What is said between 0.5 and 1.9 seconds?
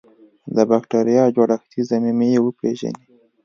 د بکټریا جوړښتي